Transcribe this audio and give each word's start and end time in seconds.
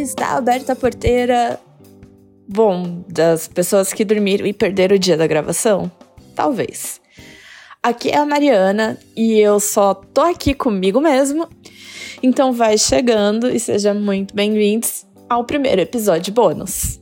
está 0.00 0.36
aberta 0.36 0.72
a 0.72 0.76
porteira. 0.76 1.60
Bom, 2.48 3.04
das 3.08 3.48
pessoas 3.48 3.92
que 3.92 4.04
dormiram 4.04 4.46
e 4.46 4.52
perderam 4.52 4.96
o 4.96 4.98
dia 4.98 5.16
da 5.16 5.26
gravação? 5.26 5.90
Talvez. 6.34 7.00
Aqui 7.82 8.10
é 8.10 8.18
a 8.18 8.26
Mariana 8.26 8.98
e 9.16 9.38
eu 9.38 9.60
só 9.60 9.94
tô 9.94 10.20
aqui 10.20 10.54
comigo 10.54 11.00
mesmo. 11.00 11.48
Então 12.22 12.52
vai 12.52 12.78
chegando 12.78 13.48
e 13.48 13.60
seja 13.60 13.94
muito 13.94 14.34
bem-vindos 14.34 15.06
ao 15.28 15.44
primeiro 15.44 15.80
episódio 15.80 16.32
bônus. 16.32 17.00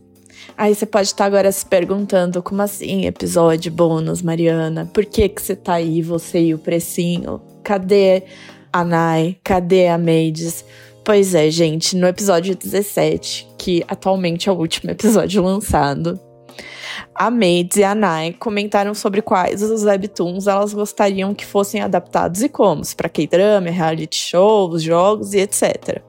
Aí 0.57 0.75
você 0.75 0.87
pode 0.87 1.09
estar 1.09 1.25
agora 1.25 1.51
se 1.51 1.67
perguntando, 1.67 2.43
como 2.43 2.63
assim 2.63 3.07
episódio 3.07 3.73
bônus, 3.73 4.23
Mariana? 4.23 4.89
Por 4.93 5.05
que 5.05 5.29
que 5.29 5.43
você 5.43 5.57
tá 5.57 5.75
aí, 5.75 6.01
você 6.01 6.41
e 6.41 6.55
o 6.55 6.59
Precinho? 6.59 7.41
Cadê 7.63 8.23
a 8.73 8.85
Nai? 8.85 9.37
Cadê 9.43 9.89
a 9.89 9.99
Maids? 9.99 10.65
Pois 11.05 11.35
é, 11.35 11.51
gente, 11.51 11.95
no 11.95 12.07
episódio 12.07 12.57
17, 12.57 13.47
que 13.59 13.85
atualmente 13.87 14.49
é 14.49 14.53
o 14.53 14.57
último 14.57 14.91
episódio 14.91 15.43
lançado, 15.43 16.19
a 17.15 17.31
Maids 17.31 17.77
e 17.77 17.85
a 17.85 17.95
Nai 17.95 18.33
comentaram 18.33 18.95
sobre 18.95 19.21
quais 19.21 19.63
os 19.63 19.85
webtoons 19.85 20.47
elas 20.47 20.73
gostariam 20.73 21.35
que 21.35 21.45
fossem 21.45 21.83
adaptados 21.83 22.43
e 22.43 22.49
como, 22.49 22.83
para 22.97 23.11
K-drama, 23.11 23.69
reality 23.69 24.17
shows, 24.17 24.83
jogos 24.83 25.35
e 25.35 25.41
etc. 25.41 26.01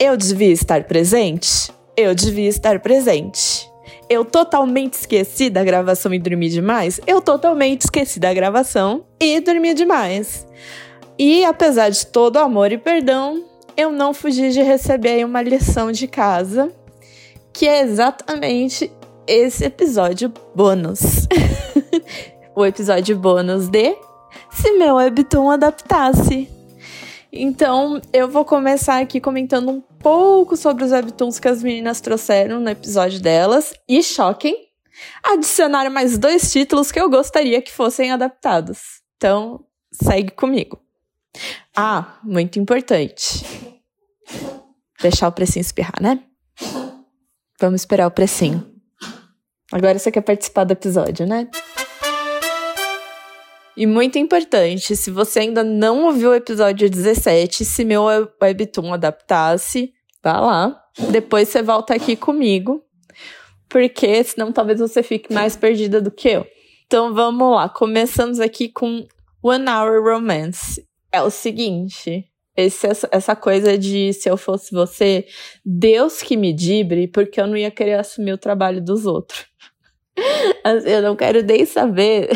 Eu 0.00 0.16
devia 0.16 0.52
estar 0.52 0.84
presente? 0.84 1.70
Eu 1.94 2.14
devia 2.14 2.48
estar 2.48 2.80
presente. 2.80 3.70
Eu 4.08 4.24
totalmente 4.24 4.94
esqueci 4.94 5.50
da 5.50 5.62
gravação 5.62 6.14
e 6.14 6.18
dormi 6.18 6.48
demais? 6.48 6.98
Eu 7.06 7.20
totalmente 7.20 7.82
esqueci 7.82 8.18
da 8.18 8.32
gravação 8.32 9.04
e 9.20 9.38
dormi 9.40 9.74
demais. 9.74 10.46
E 11.18 11.44
apesar 11.44 11.90
de 11.90 12.06
todo 12.06 12.38
amor 12.38 12.72
e 12.72 12.78
perdão, 12.78 13.44
eu 13.76 13.90
não 13.90 14.14
fugi 14.14 14.50
de 14.50 14.62
receber 14.62 15.24
uma 15.24 15.42
lição 15.42 15.90
de 15.90 16.06
casa, 16.06 16.72
que 17.52 17.66
é 17.66 17.80
exatamente 17.80 18.90
esse 19.26 19.64
episódio 19.64 20.32
bônus. 20.54 21.26
o 22.54 22.64
episódio 22.64 23.18
bônus 23.18 23.68
de 23.68 23.96
Se 24.50 24.72
meu 24.72 24.96
webtoon 24.96 25.50
adaptasse. 25.50 26.48
Então, 27.32 28.00
eu 28.12 28.28
vou 28.28 28.44
começar 28.44 29.00
aqui 29.00 29.20
comentando 29.20 29.68
um 29.68 29.80
pouco 29.80 30.56
sobre 30.56 30.84
os 30.84 30.92
webtoons 30.92 31.40
que 31.40 31.48
as 31.48 31.62
meninas 31.62 32.00
trouxeram 32.00 32.60
no 32.60 32.70
episódio 32.70 33.20
delas. 33.20 33.74
E 33.88 34.02
choquem, 34.04 34.68
adicionaram 35.20 35.90
mais 35.90 36.16
dois 36.16 36.52
títulos 36.52 36.92
que 36.92 37.00
eu 37.00 37.10
gostaria 37.10 37.60
que 37.60 37.72
fossem 37.72 38.12
adaptados. 38.12 39.02
Então, 39.16 39.64
segue 39.90 40.30
comigo. 40.30 40.78
Ah, 41.76 42.18
muito 42.22 42.60
importante. 42.60 43.44
Deixar 45.00 45.28
o 45.28 45.32
precinho 45.32 45.62
espirrar, 45.62 46.00
né? 46.00 46.22
Vamos 47.60 47.80
esperar 47.80 48.06
o 48.06 48.10
precinho. 48.10 48.66
Agora 49.72 49.98
você 49.98 50.10
quer 50.10 50.20
participar 50.20 50.64
do 50.64 50.72
episódio, 50.72 51.26
né? 51.26 51.48
E 53.76 53.86
muito 53.86 54.18
importante, 54.18 54.94
se 54.94 55.10
você 55.10 55.40
ainda 55.40 55.64
não 55.64 56.04
ouviu 56.04 56.30
o 56.30 56.34
episódio 56.34 56.88
17, 56.88 57.64
se 57.64 57.84
meu 57.84 58.04
webtoon 58.40 58.92
adaptasse, 58.92 59.92
vá 60.22 60.40
lá. 60.40 60.80
Depois 61.10 61.48
você 61.48 61.60
volta 61.60 61.92
aqui 61.92 62.14
comigo, 62.14 62.84
porque 63.68 64.22
senão 64.22 64.52
talvez 64.52 64.78
você 64.78 65.02
fique 65.02 65.32
mais 65.32 65.56
perdida 65.56 66.00
do 66.00 66.10
que 66.10 66.28
eu. 66.28 66.46
Então 66.86 67.12
vamos 67.12 67.52
lá, 67.52 67.68
começamos 67.68 68.38
aqui 68.38 68.68
com 68.68 69.04
One 69.42 69.68
Hour 69.68 70.02
Romance 70.04 70.86
é 71.14 71.22
o 71.22 71.30
seguinte. 71.30 72.24
Esse, 72.56 72.86
essa 73.10 73.34
coisa 73.34 73.76
de 73.76 74.12
se 74.12 74.28
eu 74.28 74.36
fosse 74.36 74.72
você, 74.72 75.26
Deus 75.64 76.22
que 76.22 76.36
me 76.36 76.52
dibre, 76.52 77.08
porque 77.08 77.40
eu 77.40 77.46
não 77.46 77.56
ia 77.56 77.70
querer 77.70 77.94
assumir 77.94 78.32
o 78.32 78.38
trabalho 78.38 78.80
dos 78.80 79.06
outros. 79.06 79.46
Eu 80.86 81.02
não 81.02 81.16
quero 81.16 81.42
nem 81.42 81.66
saber 81.66 82.30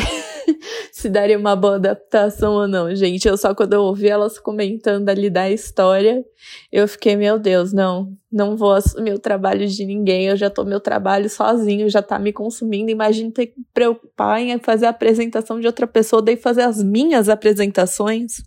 se 0.91 1.09
daria 1.09 1.37
uma 1.37 1.55
boa 1.55 1.75
adaptação 1.75 2.53
ou 2.53 2.67
não, 2.67 2.93
gente. 2.93 3.27
Eu 3.27 3.37
só 3.37 3.53
quando 3.53 3.73
eu 3.73 3.81
ouvi 3.81 4.07
elas 4.07 4.39
comentando 4.39 5.09
ali 5.09 5.29
da 5.29 5.49
história, 5.49 6.23
eu 6.71 6.87
fiquei, 6.87 7.15
meu 7.15 7.39
Deus, 7.39 7.73
não, 7.73 8.13
não 8.31 8.57
vou 8.57 8.71
assumir 8.71 9.13
o 9.13 9.19
trabalho 9.19 9.65
de 9.67 9.85
ninguém. 9.85 10.27
Eu 10.27 10.35
já 10.35 10.49
tô 10.49 10.63
meu 10.63 10.79
trabalho 10.79 11.29
sozinho, 11.29 11.89
já 11.89 12.01
tá 12.01 12.19
me 12.19 12.33
consumindo. 12.33 12.91
Imagina 12.91 13.31
ter 13.31 13.47
que 13.47 13.61
preocupar 13.73 14.41
em 14.41 14.57
fazer 14.59 14.85
a 14.85 14.89
apresentação 14.89 15.59
de 15.59 15.67
outra 15.67 15.87
pessoa, 15.87 16.21
daí 16.21 16.35
fazer 16.35 16.63
as 16.63 16.83
minhas 16.83 17.29
apresentações. 17.29 18.43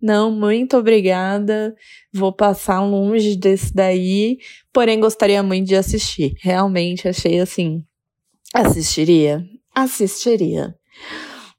Não, 0.00 0.30
muito 0.30 0.76
obrigada. 0.76 1.74
Vou 2.12 2.32
passar 2.32 2.80
longe 2.80 3.36
desse 3.36 3.74
daí. 3.74 4.38
Porém, 4.72 5.00
gostaria 5.00 5.42
muito 5.42 5.66
de 5.66 5.74
assistir. 5.74 6.34
Realmente 6.40 7.08
achei 7.08 7.40
assim. 7.40 7.84
Assistiria? 8.54 9.44
Assistiria. 9.74 10.74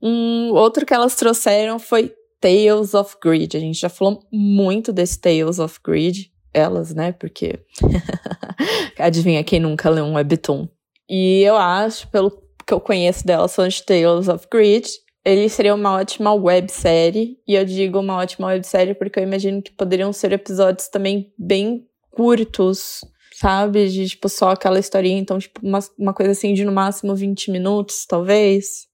Um 0.01 0.51
outro 0.53 0.85
que 0.85 0.93
elas 0.93 1.15
trouxeram 1.15 1.77
foi 1.77 2.13
Tales 2.39 2.93
of 2.93 3.15
Greed. 3.21 3.55
A 3.55 3.59
gente 3.59 3.79
já 3.79 3.89
falou 3.89 4.23
muito 4.31 4.93
desse 4.93 5.19
Tales 5.19 5.59
of 5.59 5.79
Greed. 5.83 6.31
Elas, 6.53 6.95
né? 6.95 7.11
Porque. 7.11 7.59
Adivinha 8.97 9.43
quem 9.43 9.59
nunca 9.59 9.89
leu 9.89 10.05
um 10.05 10.15
webtoon. 10.15 10.67
E 11.09 11.41
eu 11.41 11.57
acho, 11.57 12.07
pelo 12.07 12.31
que 12.65 12.73
eu 12.73 12.79
conheço 12.79 13.25
delas, 13.25 13.51
são 13.51 13.67
de 13.67 13.83
Tales 13.83 14.27
of 14.27 14.47
Greed 14.51 14.87
ele 15.29 15.49
seria 15.49 15.75
uma 15.75 15.95
ótima 15.95 16.33
websérie. 16.33 17.37
E 17.47 17.55
eu 17.55 17.65
digo 17.65 17.99
uma 17.99 18.17
ótima 18.17 18.47
websérie 18.47 18.93
porque 18.93 19.19
eu 19.19 19.23
imagino 19.23 19.61
que 19.61 19.71
poderiam 19.71 20.11
ser 20.11 20.31
episódios 20.31 20.87
também 20.87 21.33
bem 21.37 21.85
curtos, 22.11 23.01
sabe? 23.33 23.87
De, 23.89 24.07
tipo, 24.09 24.27
só 24.27 24.51
aquela 24.51 24.79
historinha. 24.79 25.19
Então, 25.19 25.37
tipo, 25.37 25.59
uma, 25.63 25.79
uma 25.97 26.13
coisa 26.13 26.31
assim 26.31 26.53
de 26.53 26.65
no 26.65 26.71
máximo 26.71 27.15
20 27.15 27.51
minutos, 27.51 28.05
talvez. 28.05 28.87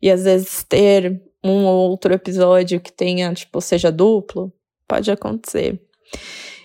E 0.00 0.10
às 0.10 0.24
vezes 0.24 0.64
ter 0.64 1.22
um 1.42 1.64
ou 1.64 1.90
outro 1.90 2.12
episódio 2.12 2.80
que 2.80 2.92
tenha, 2.92 3.32
tipo, 3.34 3.60
seja 3.60 3.90
duplo. 3.90 4.52
Pode 4.86 5.10
acontecer. 5.10 5.80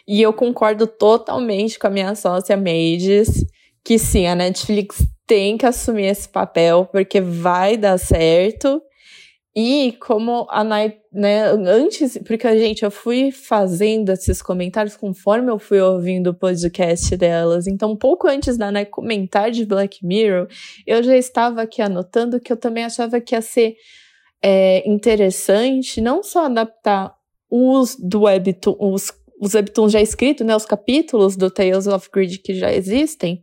E 0.07 0.21
eu 0.21 0.33
concordo 0.33 0.85
totalmente 0.85 1.79
com 1.79 1.87
a 1.87 1.91
minha 1.91 2.13
sócia 2.15 2.55
Mages 2.55 3.45
que 3.85 3.99
sim, 3.99 4.25
a 4.25 4.33
Netflix 4.33 5.07
tem 5.27 5.57
que 5.57 5.65
assumir 5.65 6.07
esse 6.07 6.27
papel 6.27 6.89
porque 6.91 7.21
vai 7.21 7.77
dar 7.77 7.99
certo 7.99 8.81
e 9.55 9.93
como 10.01 10.45
a 10.49 10.65
Night, 10.65 10.99
né, 11.13 11.45
antes, 11.45 12.17
porque, 12.27 12.59
gente, 12.59 12.83
eu 12.83 12.91
fui 12.91 13.31
fazendo 13.31 14.11
esses 14.11 14.41
comentários 14.41 14.97
conforme 14.97 15.49
eu 15.49 15.57
fui 15.57 15.79
ouvindo 15.79 16.31
o 16.31 16.33
podcast 16.33 17.15
delas. 17.15 17.65
Então, 17.65 17.95
pouco 17.95 18.27
antes 18.27 18.57
da 18.57 18.69
Night 18.69 18.91
comentar 18.91 19.49
de 19.51 19.65
Black 19.65 20.05
Mirror, 20.05 20.49
eu 20.85 21.01
já 21.01 21.15
estava 21.15 21.61
aqui 21.61 21.81
anotando 21.81 22.39
que 22.39 22.51
eu 22.51 22.57
também 22.57 22.83
achava 22.83 23.21
que 23.21 23.33
ia 23.33 23.41
ser 23.41 23.77
é, 24.41 24.87
interessante 24.87 26.01
não 26.01 26.21
só 26.21 26.47
adaptar 26.47 27.15
os 27.49 27.95
do 27.95 28.23
webtoon, 28.23 28.75
os, 28.77 29.09
os 29.39 29.53
webtoons 29.53 29.93
já 29.93 30.01
escritos, 30.01 30.45
né, 30.45 30.53
os 30.53 30.65
capítulos 30.65 31.37
do 31.37 31.49
Tales 31.49 31.87
of 31.87 32.09
Grid 32.11 32.39
que 32.39 32.55
já 32.55 32.73
existem, 32.73 33.41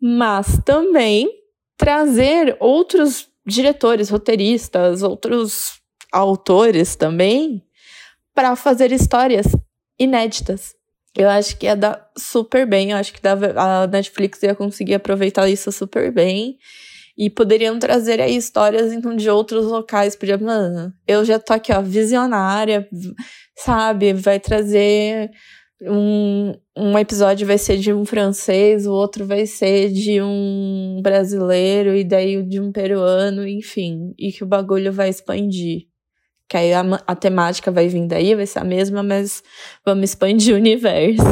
mas 0.00 0.58
também 0.64 1.30
trazer 1.76 2.56
outros 2.58 3.28
diretores, 3.46 4.10
roteiristas, 4.10 5.02
outros 5.02 5.80
autores 6.12 6.96
também, 6.96 7.62
para 8.34 8.56
fazer 8.56 8.92
histórias 8.92 9.46
inéditas. 9.98 10.74
Eu 11.16 11.28
acho 11.28 11.56
que 11.56 11.66
ia 11.66 11.76
dar 11.76 12.10
super 12.18 12.66
bem, 12.66 12.90
eu 12.90 12.96
acho 12.96 13.12
que 13.12 13.20
a 13.26 13.86
Netflix 13.86 14.42
ia 14.42 14.54
conseguir 14.54 14.94
aproveitar 14.94 15.48
isso 15.48 15.70
super 15.70 16.10
bem. 16.12 16.58
E 17.16 17.30
poderiam 17.30 17.78
trazer 17.78 18.20
aí 18.20 18.34
histórias 18.34 18.92
então, 18.92 19.14
de 19.14 19.30
outros 19.30 19.66
locais. 19.66 20.16
Podia, 20.16 20.36
mano, 20.36 20.92
eu 21.06 21.24
já 21.24 21.38
tô 21.38 21.52
aqui, 21.52 21.72
ó, 21.72 21.80
visionária, 21.80 22.88
sabe? 23.56 24.12
Vai 24.12 24.40
trazer 24.40 25.30
um, 25.86 26.54
um 26.76 26.98
episódio 26.98 27.46
vai 27.46 27.58
ser 27.58 27.78
de 27.78 27.92
um 27.92 28.04
francês, 28.04 28.86
o 28.86 28.92
outro 28.92 29.26
vai 29.26 29.46
ser 29.46 29.90
de 29.90 30.20
um 30.20 31.00
brasileiro, 31.02 31.94
e 31.94 32.04
daí 32.04 32.42
de 32.42 32.60
um 32.60 32.72
peruano, 32.72 33.46
enfim. 33.46 34.14
E 34.18 34.32
que 34.32 34.44
o 34.44 34.46
bagulho 34.46 34.92
vai 34.92 35.08
expandir. 35.08 35.86
Que 36.48 36.56
aí 36.56 36.72
a, 36.72 36.82
a 37.06 37.14
temática 37.14 37.70
vai 37.70 37.88
vir 37.88 38.06
daí, 38.06 38.34
vai 38.34 38.46
ser 38.46 38.60
a 38.60 38.64
mesma, 38.64 39.02
mas 39.02 39.42
vamos 39.84 40.10
expandir 40.10 40.54
o 40.54 40.58
universo. 40.58 41.22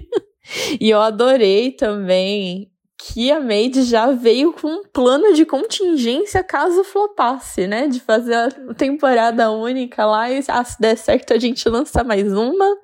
e 0.80 0.90
eu 0.90 1.00
adorei 1.00 1.70
também 1.72 2.70
que 3.06 3.30
a 3.30 3.38
Made 3.38 3.82
já 3.82 4.12
veio 4.12 4.52
com 4.52 4.66
um 4.66 4.82
plano 4.82 5.34
de 5.34 5.44
contingência 5.44 6.42
caso 6.42 6.82
flopasse, 6.82 7.66
né? 7.66 7.86
De 7.86 8.00
fazer 8.00 8.34
a 8.34 8.48
temporada 8.74 9.50
única 9.50 10.06
lá 10.06 10.30
e 10.30 10.42
ah, 10.48 10.64
se 10.64 10.80
der 10.80 10.96
certo 10.96 11.34
a 11.34 11.38
gente 11.38 11.68
lança 11.68 12.02
mais 12.02 12.32
uma 12.32 12.83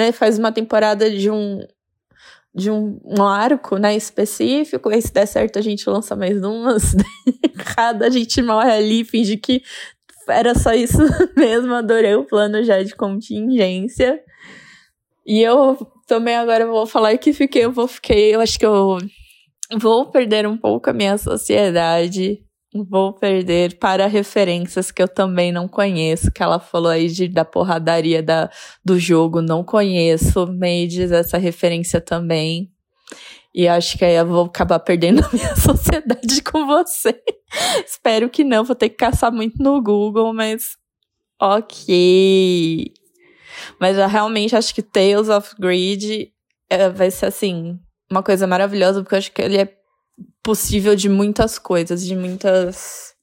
né, 0.00 0.12
faz 0.12 0.38
uma 0.38 0.50
temporada 0.50 1.10
de 1.10 1.30
um 1.30 1.60
de 2.52 2.68
um, 2.68 2.98
um 3.04 3.22
arco, 3.22 3.76
né, 3.76 3.94
específico, 3.94 4.88
aí 4.88 5.00
se 5.00 5.12
der 5.12 5.26
certo 5.26 5.56
a 5.56 5.62
gente 5.62 5.88
lança 5.88 6.16
mais 6.16 6.42
umas, 6.42 6.96
cada 7.76 8.06
a 8.06 8.10
gente 8.10 8.42
morre 8.42 8.72
ali, 8.72 9.04
finge 9.04 9.36
que 9.36 9.62
era 10.28 10.52
só 10.56 10.72
isso 10.72 10.98
mesmo, 11.36 11.72
adorei 11.74 12.14
o 12.16 12.24
plano 12.24 12.64
já 12.64 12.82
de 12.82 12.94
contingência. 12.96 14.20
E 15.24 15.40
eu 15.42 15.76
também 16.08 16.34
agora 16.34 16.66
vou 16.66 16.86
falar 16.86 17.16
que 17.18 17.32
fiquei, 17.32 17.64
eu 17.64 17.72
vou 17.72 17.86
fiquei, 17.86 18.34
eu 18.34 18.40
acho 18.40 18.58
que 18.58 18.66
eu 18.66 18.98
vou 19.78 20.10
perder 20.10 20.46
um 20.46 20.56
pouco 20.56 20.90
a 20.90 20.92
minha 20.92 21.16
sociedade. 21.18 22.42
Vou 22.72 23.12
perder 23.12 23.78
para 23.78 24.06
referências 24.06 24.92
que 24.92 25.02
eu 25.02 25.08
também 25.08 25.50
não 25.50 25.66
conheço. 25.66 26.30
Que 26.30 26.42
ela 26.42 26.60
falou 26.60 26.90
aí 26.90 27.08
de, 27.08 27.26
da 27.26 27.44
porradaria 27.44 28.22
da, 28.22 28.48
do 28.84 28.98
jogo, 28.98 29.42
não 29.42 29.64
conheço. 29.64 30.46
Mades, 30.46 31.10
essa 31.10 31.36
referência 31.36 32.00
também. 32.00 32.70
E 33.52 33.66
acho 33.66 33.98
que 33.98 34.04
aí 34.04 34.14
eu 34.14 34.26
vou 34.26 34.44
acabar 34.44 34.78
perdendo 34.78 35.22
a 35.26 35.30
minha 35.32 35.56
sociedade 35.56 36.42
com 36.42 36.66
você. 36.66 37.20
Espero 37.84 38.30
que 38.30 38.44
não, 38.44 38.64
vou 38.64 38.76
ter 38.76 38.88
que 38.88 38.96
caçar 38.96 39.32
muito 39.32 39.60
no 39.60 39.82
Google, 39.82 40.32
mas 40.32 40.76
ok. 41.40 42.92
Mas 43.80 43.98
eu 43.98 44.06
realmente 44.06 44.54
acho 44.54 44.72
que 44.72 44.82
Tales 44.82 45.28
of 45.28 45.54
Greed 45.58 46.30
é, 46.68 46.88
vai 46.88 47.10
ser 47.10 47.26
assim, 47.26 47.78
uma 48.08 48.22
coisa 48.22 48.46
maravilhosa, 48.46 49.02
porque 49.02 49.14
eu 49.16 49.18
acho 49.18 49.32
que 49.32 49.42
ele 49.42 49.58
é 49.58 49.79
possível 50.42 50.94
de 50.94 51.08
muitas 51.08 51.58
coisas, 51.58 52.04
de 52.04 52.16
muitas 52.16 53.14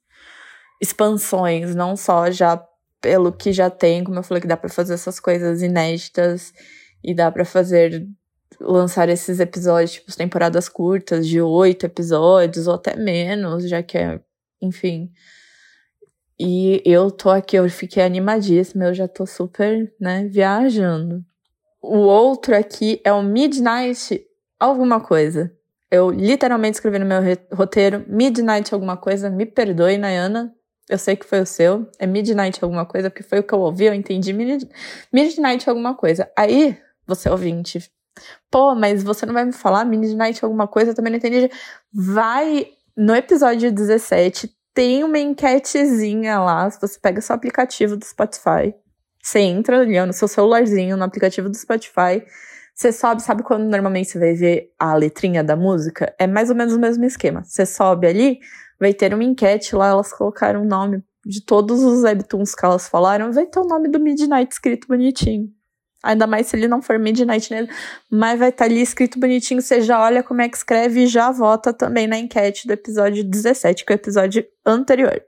expansões, 0.81 1.75
não 1.75 1.95
só 1.95 2.29
já 2.31 2.63
pelo 3.01 3.31
que 3.31 3.51
já 3.51 3.69
tem, 3.69 4.03
como 4.03 4.19
eu 4.19 4.23
falei 4.23 4.41
que 4.41 4.47
dá 4.47 4.57
para 4.57 4.69
fazer 4.69 4.93
essas 4.93 5.19
coisas 5.19 5.61
inéditas 5.61 6.53
e 7.03 7.13
dá 7.13 7.31
para 7.31 7.45
fazer 7.45 8.07
lançar 8.59 9.07
esses 9.09 9.39
episódios, 9.39 9.93
tipo, 9.93 10.15
temporadas 10.15 10.67
curtas 10.67 11.27
de 11.27 11.39
oito 11.41 11.85
episódios 11.85 12.67
ou 12.67 12.75
até 12.75 12.95
menos, 12.95 13.69
já 13.69 13.83
que 13.83 13.97
é, 13.97 14.19
enfim. 14.61 15.11
E 16.39 16.81
eu 16.85 17.09
tô 17.09 17.29
aqui, 17.29 17.55
eu 17.55 17.69
fiquei 17.69 18.03
animadíssima, 18.03 18.85
eu 18.85 18.93
já 18.93 19.07
tô 19.07 19.25
super, 19.25 19.91
né, 19.99 20.27
viajando. 20.27 21.23
O 21.81 21.97
outro 21.97 22.55
aqui 22.55 23.01
é 23.03 23.11
o 23.11 23.23
Midnight 23.23 24.23
alguma 24.59 24.99
coisa. 24.99 25.51
Eu 25.89 26.09
literalmente 26.09 26.75
escrevi 26.75 26.99
no 26.99 27.05
meu 27.05 27.21
roteiro 27.53 28.03
Midnight 28.07 28.73
alguma 28.73 28.97
coisa, 28.97 29.29
me 29.29 29.45
perdoe, 29.45 29.97
Nayana. 29.97 30.53
Eu 30.89 30.97
sei 30.97 31.15
que 31.15 31.25
foi 31.25 31.41
o 31.41 31.45
seu. 31.45 31.89
É 31.99 32.05
Midnight 32.05 32.63
alguma 32.63 32.85
coisa, 32.85 33.09
porque 33.09 33.23
foi 33.23 33.39
o 33.39 33.43
que 33.43 33.53
eu 33.53 33.59
ouvi, 33.59 33.85
eu 33.85 33.93
entendi 33.93 34.33
Midnight 35.11 35.69
alguma 35.69 35.95
coisa. 35.95 36.29
Aí, 36.37 36.77
você 37.05 37.29
ouvinte, 37.29 37.89
pô, 38.51 38.75
mas 38.75 39.03
você 39.03 39.25
não 39.25 39.33
vai 39.33 39.45
me 39.45 39.53
falar 39.53 39.85
Midnight 39.85 40.43
alguma 40.43 40.67
coisa, 40.67 40.91
eu 40.91 40.95
também 40.95 41.11
não 41.11 41.17
entendi. 41.17 41.49
Vai 41.93 42.67
no 42.95 43.15
episódio 43.15 43.71
17, 43.71 44.53
tem 44.73 45.03
uma 45.03 45.19
enquetezinha 45.19 46.39
lá, 46.39 46.69
você 46.69 46.99
pega 46.99 47.21
seu 47.21 47.35
aplicativo 47.35 47.95
do 47.95 48.05
Spotify, 48.05 48.73
você 49.21 49.39
entra 49.39 49.81
ali 49.81 49.99
no 50.05 50.13
seu 50.13 50.27
celularzinho, 50.27 50.97
no 50.97 51.03
aplicativo 51.03 51.49
do 51.49 51.55
Spotify, 51.55 52.25
você 52.77 52.91
sobe, 52.91 53.23
sabe 53.23 53.41
quando 53.41 53.63
normalmente 53.63 54.09
você 54.09 54.19
vai 54.19 54.33
ver 54.35 54.71
a 54.77 54.93
letrinha 54.93 55.43
da 55.43 55.55
música? 55.55 56.13
É 56.19 56.27
mais 56.27 56.51
ou 56.51 56.55
menos 56.55 56.75
o 56.75 56.79
mesmo 56.79 57.03
esquema. 57.05 57.43
Você 57.43 57.65
sobe 57.65 58.05
ali, 58.05 58.39
vai 58.79 58.93
ter 58.93 59.15
uma 59.15 59.23
enquete 59.23 59.75
lá, 59.75 59.87
elas 59.87 60.13
colocaram 60.13 60.61
o 60.61 60.65
nome 60.65 61.03
de 61.25 61.43
todos 61.43 61.83
os 61.83 62.03
webtoons 62.03 62.53
que 62.53 62.63
elas 62.63 62.87
falaram, 62.87 63.31
vai 63.33 63.47
ter 63.47 63.59
o 63.59 63.65
nome 63.67 63.89
do 63.89 63.99
Midnight 63.99 64.53
escrito 64.53 64.87
bonitinho. 64.87 65.56
Ainda 66.07 66.25
mais 66.25 66.47
se 66.47 66.55
ele 66.55 66.69
não 66.69 66.81
for 66.81 66.97
Midnight 66.97 67.51
nele, 67.51 67.69
mas 68.09 68.39
vai 68.39 68.47
estar 68.47 68.63
tá 68.63 68.71
ali 68.71 68.81
escrito 68.81 69.19
bonitinho. 69.19 69.61
Você 69.61 69.81
já 69.81 70.01
olha 70.01 70.23
como 70.23 70.41
é 70.41 70.47
que 70.47 70.55
escreve 70.55 71.03
e 71.03 71.07
já 71.07 71.29
vota 71.31 71.73
também 71.73 72.07
na 72.07 72.17
enquete 72.17 72.65
do 72.65 72.71
episódio 72.71 73.25
17, 73.25 73.83
que 73.83 73.91
é 73.91 73.95
o 73.95 73.99
episódio 73.99 74.45
anterior. 74.65 75.21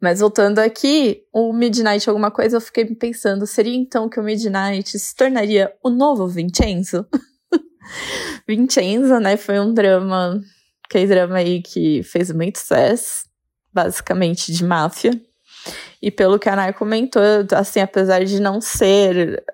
Mas 0.00 0.20
voltando 0.20 0.60
aqui, 0.60 1.20
o 1.30 1.52
Midnight 1.52 2.08
alguma 2.08 2.30
coisa, 2.30 2.56
eu 2.56 2.60
fiquei 2.62 2.86
pensando, 2.86 3.46
seria 3.46 3.76
então 3.76 4.08
que 4.08 4.18
o 4.18 4.22
Midnight 4.22 4.98
se 4.98 5.14
tornaria 5.14 5.70
o 5.84 5.90
novo 5.90 6.26
Vincenzo? 6.26 7.06
Vincenzo, 8.48 9.20
né, 9.20 9.36
foi 9.36 9.60
um 9.60 9.74
drama, 9.74 10.40
que 10.88 10.96
é 10.96 11.06
drama 11.06 11.36
aí 11.36 11.60
que 11.60 12.02
fez 12.02 12.30
muito 12.32 12.60
sucesso, 12.60 13.24
basicamente 13.70 14.50
de 14.52 14.64
máfia. 14.64 15.12
E 16.00 16.10
pelo 16.10 16.38
que 16.38 16.48
a 16.48 16.56
Nai 16.56 16.72
comentou, 16.72 17.22
assim, 17.52 17.80
apesar 17.80 18.24
de 18.24 18.40
não 18.40 18.58
ser 18.60 19.44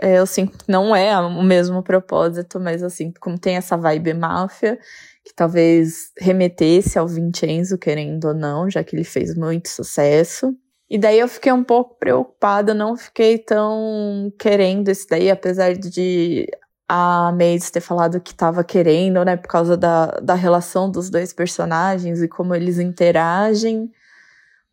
eu 0.00 0.26
sinto 0.26 0.58
que 0.58 0.70
não 0.70 0.94
é 0.94 1.18
o 1.18 1.42
mesmo 1.42 1.82
propósito, 1.82 2.60
mas 2.60 2.82
assim, 2.82 3.12
como 3.20 3.38
tem 3.38 3.56
essa 3.56 3.76
vibe 3.76 4.14
máfia, 4.14 4.78
que 5.24 5.34
talvez 5.34 6.10
remetesse 6.18 6.98
ao 6.98 7.06
Vincenzo, 7.06 7.78
querendo 7.78 8.28
ou 8.28 8.34
não, 8.34 8.70
já 8.70 8.82
que 8.82 8.96
ele 8.96 9.04
fez 9.04 9.34
muito 9.34 9.68
sucesso. 9.68 10.54
E 10.88 10.98
daí 10.98 11.20
eu 11.20 11.28
fiquei 11.28 11.52
um 11.52 11.62
pouco 11.62 11.96
preocupada, 11.98 12.74
não 12.74 12.96
fiquei 12.96 13.38
tão 13.38 14.32
querendo 14.38 14.88
esse 14.88 15.06
daí, 15.08 15.30
apesar 15.30 15.74
de 15.74 16.46
a 16.88 17.30
Maze 17.30 17.70
ter 17.70 17.80
falado 17.80 18.20
que 18.20 18.32
estava 18.32 18.64
querendo, 18.64 19.24
né, 19.24 19.36
por 19.36 19.46
causa 19.46 19.76
da, 19.76 20.06
da 20.20 20.34
relação 20.34 20.90
dos 20.90 21.08
dois 21.08 21.32
personagens 21.32 22.20
e 22.20 22.26
como 22.26 22.52
eles 22.52 22.80
interagem. 22.80 23.88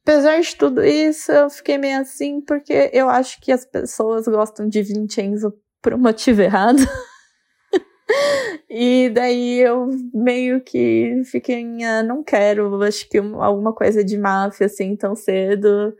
Apesar 0.07 0.39
de 0.39 0.55
tudo 0.55 0.85
isso, 0.85 1.33
eu 1.33 1.49
fiquei 1.49 1.77
meio 1.77 1.99
assim, 1.99 2.39
porque 2.39 2.89
eu 2.93 3.09
acho 3.09 3.41
que 3.41 3.51
as 3.51 3.65
pessoas 3.65 4.25
gostam 4.25 4.65
de 4.69 4.81
Vincenzo 4.81 5.53
por 5.81 5.93
um 5.93 5.97
motivo 5.97 6.41
errado. 6.41 6.77
e 8.69 9.11
daí 9.13 9.59
eu 9.59 9.89
meio 10.13 10.61
que 10.61 11.21
fiquei, 11.25 11.61
ah, 11.83 12.01
não 12.03 12.23
quero, 12.23 12.81
acho 12.83 13.09
que 13.09 13.17
alguma 13.17 13.73
coisa 13.73 14.01
de 14.01 14.17
máfia 14.17 14.67
assim 14.67 14.95
tão 14.95 15.13
cedo, 15.13 15.93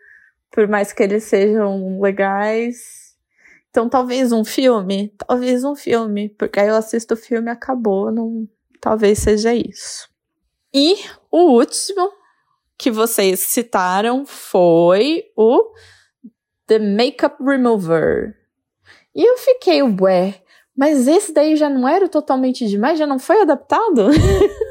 por 0.54 0.70
mais 0.70 0.94
que 0.94 1.04
eles 1.04 1.26
sejam 1.26 2.00
legais. 2.00 3.14
Então 3.70 3.90
talvez 3.90 4.32
um 4.32 4.46
filme, 4.46 5.14
talvez 5.18 5.66
um 5.66 5.76
filme, 5.76 6.30
porque 6.30 6.62
aí 6.62 6.70
eu 6.70 6.78
assisto 6.78 7.14
o 7.14 7.18
filme 7.18 7.50
e 7.50 7.52
acabou, 7.52 8.10
não, 8.10 8.48
talvez 8.80 9.20
seja 9.20 9.54
isso. 9.54 10.08
E 10.74 10.96
o 11.30 11.52
último 11.58 12.17
que 12.78 12.92
vocês 12.92 13.40
citaram 13.40 14.26
foi 14.26 15.24
o 15.36 15.74
The 16.68 16.80
Makeup 16.80 17.44
Remover. 17.44 18.36
E 19.16 19.28
eu 19.28 19.38
fiquei, 19.38 19.82
ué, 19.82 20.42
mas 20.78 21.08
esse 21.08 21.34
daí 21.34 21.56
já 21.56 21.70
não 21.70 21.88
era 21.88 22.08
totalmente 22.08 22.68
demais? 22.68 23.00
Já 23.00 23.08
não 23.08 23.18
foi 23.18 23.42
adaptado? 23.42 24.10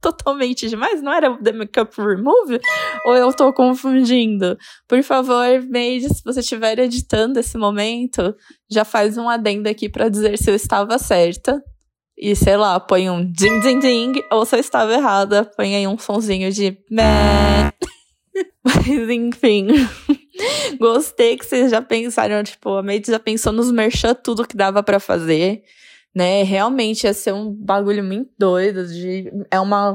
totalmente 0.00 0.68
demais? 0.68 1.02
Não 1.02 1.12
era 1.12 1.30
o 1.30 1.42
The 1.42 1.52
Makeup 1.52 1.94
Remove? 1.96 2.60
Ou 3.06 3.14
eu 3.14 3.32
tô 3.32 3.52
confundindo? 3.52 4.56
Por 4.86 5.02
favor, 5.02 5.46
Made, 5.68 6.08
se 6.12 6.24
você 6.24 6.40
estiver 6.40 6.78
editando 6.78 7.38
esse 7.38 7.56
momento, 7.56 8.34
já 8.70 8.84
faz 8.84 9.16
um 9.16 9.28
adendo 9.28 9.68
aqui 9.68 9.88
para 9.88 10.08
dizer 10.08 10.38
se 10.38 10.50
eu 10.50 10.54
estava 10.54 10.98
certa. 10.98 11.62
E 12.20 12.34
sei 12.34 12.56
lá, 12.56 12.80
põe 12.80 13.08
um 13.08 13.24
ding 13.24 13.60
ding 13.60 13.78
ding, 13.78 14.12
ou 14.32 14.44
se 14.44 14.56
eu 14.56 14.60
estava 14.60 14.92
errada, 14.92 15.44
põe 15.56 15.76
aí 15.76 15.86
um 15.86 15.96
sonzinho 15.96 16.50
de. 16.50 16.76
Mas 18.64 18.86
enfim. 18.88 19.68
Gostei 20.80 21.36
que 21.36 21.46
vocês 21.46 21.70
já 21.70 21.80
pensaram, 21.80 22.42
tipo, 22.42 22.70
a 22.70 22.82
Made 22.82 23.08
já 23.08 23.20
pensou 23.20 23.52
nos 23.52 23.70
merchan 23.70 24.14
tudo 24.14 24.46
que 24.46 24.56
dava 24.56 24.82
para 24.82 24.98
fazer, 24.98 25.62
né? 26.14 26.42
Realmente 26.42 27.04
ia 27.04 27.14
ser 27.14 27.32
um 27.32 27.52
bagulho 27.52 28.02
muito 28.02 28.30
doido. 28.36 28.84
De, 28.86 29.30
é 29.48 29.60
uma, 29.60 29.94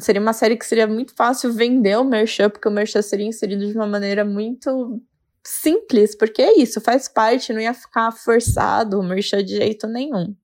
seria 0.00 0.20
uma 0.20 0.32
série 0.32 0.56
que 0.56 0.66
seria 0.66 0.88
muito 0.88 1.14
fácil 1.14 1.52
vender 1.52 1.96
o 1.98 2.04
merchan, 2.04 2.50
porque 2.50 2.68
o 2.68 2.72
merchan 2.72 3.00
seria 3.00 3.26
inserido 3.26 3.64
de 3.64 3.76
uma 3.76 3.86
maneira 3.86 4.24
muito 4.24 5.00
simples, 5.46 6.16
porque 6.16 6.42
é 6.42 6.58
isso, 6.58 6.80
faz 6.80 7.06
parte, 7.06 7.52
não 7.52 7.60
ia 7.60 7.74
ficar 7.74 8.10
forçado 8.10 8.98
o 8.98 9.04
merchan 9.04 9.44
de 9.44 9.56
jeito 9.56 9.86
nenhum 9.86 10.34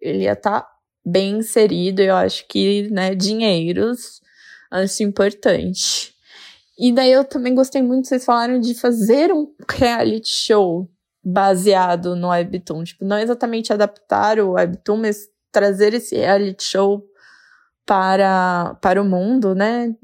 ele 0.00 0.24
ia 0.24 0.32
estar 0.32 0.62
tá 0.62 0.70
bem 1.04 1.38
inserido. 1.38 2.00
Eu 2.00 2.16
acho 2.16 2.46
que, 2.46 2.88
né, 2.90 3.14
dinheiros, 3.14 4.20
acho 4.70 5.02
importante. 5.02 6.14
E 6.78 6.92
daí 6.92 7.10
eu 7.10 7.24
também 7.24 7.54
gostei 7.54 7.82
muito, 7.82 8.06
vocês 8.06 8.24
falaram 8.24 8.60
de 8.60 8.74
fazer 8.74 9.32
um 9.32 9.52
reality 9.68 10.28
show 10.28 10.88
baseado 11.24 12.14
no 12.14 12.28
Webtoon. 12.28 12.84
Tipo, 12.84 13.04
não 13.04 13.18
exatamente 13.18 13.72
adaptar 13.72 14.38
o 14.38 14.52
Webtoon, 14.52 14.98
mas 14.98 15.28
trazer 15.50 15.94
esse 15.94 16.16
reality 16.16 16.62
show 16.62 17.04
para, 17.84 18.76
para 18.80 19.02
o 19.02 19.04
mundo, 19.04 19.54
né? 19.54 19.94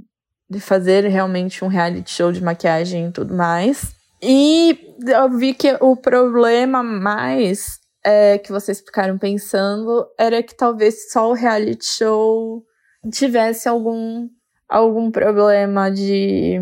De 0.50 0.58
fazer 0.58 1.06
realmente 1.06 1.64
um 1.64 1.68
reality 1.68 2.10
show 2.10 2.32
de 2.32 2.42
maquiagem 2.42 3.06
e 3.06 3.12
tudo 3.12 3.34
mais. 3.34 3.94
E 4.20 4.96
eu 5.06 5.30
vi 5.30 5.54
que 5.54 5.76
o 5.80 5.96
problema 5.96 6.82
mais 6.82 7.78
é, 8.04 8.38
que 8.38 8.52
vocês 8.52 8.80
ficaram 8.80 9.16
pensando 9.16 10.06
era 10.18 10.42
que 10.42 10.54
talvez 10.54 11.10
só 11.10 11.30
o 11.30 11.34
reality 11.34 11.86
show 11.86 12.64
tivesse 13.10 13.68
algum, 13.68 14.28
algum 14.68 15.10
problema 15.10 15.90
de, 15.90 16.60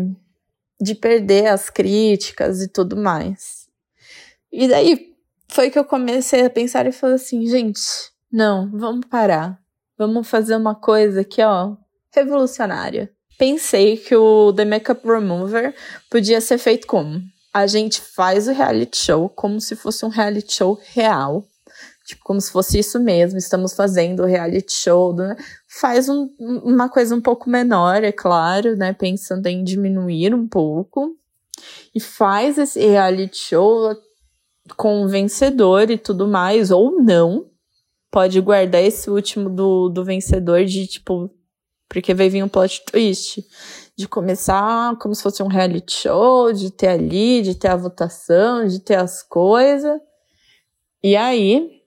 de 0.81 0.95
perder 0.95 1.47
as 1.47 1.69
críticas 1.69 2.61
e 2.61 2.67
tudo 2.67 2.95
mais. 2.95 3.67
E 4.51 4.67
daí 4.67 5.13
foi 5.49 5.69
que 5.69 5.77
eu 5.77 5.85
comecei 5.85 6.45
a 6.45 6.49
pensar 6.49 6.87
e 6.87 6.91
falei 6.91 7.15
assim, 7.15 7.45
gente, 7.45 7.81
não, 8.31 8.71
vamos 8.71 9.05
parar. 9.07 9.59
Vamos 9.97 10.27
fazer 10.27 10.55
uma 10.55 10.73
coisa 10.73 11.21
aqui, 11.21 11.41
ó, 11.41 11.75
revolucionária. 12.11 13.11
Pensei 13.37 13.97
que 13.97 14.15
o 14.15 14.51
The 14.53 14.65
Makeup 14.65 15.05
Remover 15.05 15.75
podia 16.09 16.41
ser 16.41 16.57
feito 16.57 16.87
como? 16.87 17.21
A 17.53 17.67
gente 17.67 18.01
faz 18.01 18.47
o 18.47 18.51
reality 18.51 18.97
show 18.97 19.29
como 19.29 19.61
se 19.61 19.75
fosse 19.75 20.03
um 20.03 20.09
reality 20.09 20.53
show 20.53 20.79
real. 20.93 21.45
Tipo, 22.05 22.23
como 22.23 22.41
se 22.41 22.51
fosse 22.51 22.79
isso 22.79 22.99
mesmo, 22.99 23.37
estamos 23.37 23.73
fazendo 23.73 24.23
o 24.23 24.25
reality 24.25 24.73
show, 24.73 25.15
né? 25.15 25.37
Faz 25.67 26.09
um, 26.09 26.29
uma 26.37 26.89
coisa 26.89 27.15
um 27.15 27.21
pouco 27.21 27.49
menor, 27.49 28.03
é 28.03 28.11
claro, 28.11 28.75
né? 28.75 28.91
Pensando 28.91 29.47
em 29.47 29.63
diminuir 29.63 30.33
um 30.33 30.47
pouco. 30.47 31.15
E 31.95 31.99
faz 32.01 32.57
esse 32.57 32.79
reality 32.85 33.37
show 33.37 33.95
com 34.75 35.03
o 35.03 35.07
vencedor 35.07 35.89
e 35.89 35.97
tudo 35.97 36.27
mais, 36.27 36.71
ou 36.71 37.01
não. 37.01 37.49
Pode 38.11 38.41
guardar 38.41 38.83
esse 38.83 39.09
último 39.09 39.49
do, 39.49 39.87
do 39.87 40.03
vencedor 40.03 40.65
de, 40.65 40.85
tipo, 40.85 41.31
porque 41.87 42.13
vai 42.13 42.29
vir 42.29 42.43
um 42.43 42.49
plot 42.49 42.83
twist. 42.85 43.45
De 43.95 44.07
começar 44.07 44.97
como 44.97 45.13
se 45.13 45.21
fosse 45.21 45.43
um 45.43 45.47
reality 45.47 45.93
show, 45.93 46.51
de 46.51 46.71
ter 46.71 46.87
ali, 46.87 47.43
de 47.43 47.53
ter 47.53 47.67
a 47.67 47.75
votação, 47.75 48.65
de 48.65 48.79
ter 48.79 48.95
as 48.95 49.21
coisas. 49.21 49.99
E 51.03 51.15
aí, 51.15 51.83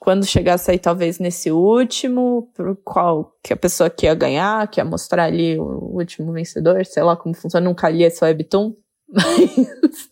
quando 0.00 0.24
chegasse 0.24 0.70
aí 0.70 0.78
talvez 0.78 1.18
nesse 1.18 1.52
último, 1.52 2.50
pro 2.54 2.74
qual 2.74 3.36
que 3.42 3.52
a 3.52 3.56
pessoa 3.56 3.90
que 3.90 4.06
ia 4.06 4.14
ganhar, 4.14 4.66
que 4.68 4.80
ia 4.80 4.84
mostrar 4.84 5.24
ali 5.24 5.58
o 5.58 5.92
último 5.94 6.32
vencedor, 6.32 6.84
sei 6.86 7.02
lá 7.02 7.14
como 7.14 7.34
funciona, 7.34 7.68
nunca 7.68 7.88
li 7.90 8.02
esse 8.02 8.24
webtoon, 8.24 8.74
mas, 9.06 10.08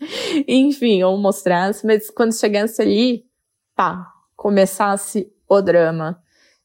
enfim, 0.46 1.02
ou 1.02 1.16
mostrasse, 1.16 1.86
mas 1.86 2.10
quando 2.10 2.38
chegasse 2.38 2.82
ali, 2.82 3.24
pá, 3.74 4.12
começasse 4.36 5.32
o 5.48 5.62
drama 5.62 6.22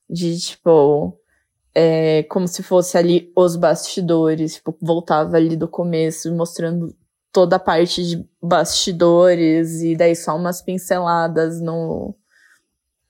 de, 0.09 0.37
tipo, 0.37 1.17
é, 1.75 2.23
como 2.23 2.47
se 2.47 2.61
fosse 2.61 2.97
ali 2.97 3.31
os 3.35 3.55
bastidores, 3.55 4.55
tipo, 4.55 4.75
voltava 4.81 5.37
ali 5.37 5.55
do 5.55 5.67
começo, 5.67 6.33
mostrando 6.33 6.95
toda 7.31 7.55
a 7.55 7.59
parte 7.59 8.03
de 8.03 8.23
bastidores, 8.41 9.81
e 9.81 9.95
daí 9.95 10.15
só 10.15 10.35
umas 10.35 10.61
pinceladas 10.61 11.59
no, 11.59 12.15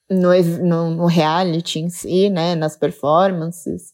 no, 0.10 0.32
no, 0.62 0.90
no 0.92 1.06
reality 1.06 1.80
em 1.80 1.90
si, 1.90 2.30
né, 2.30 2.56
nas 2.56 2.78
performances. 2.78 3.94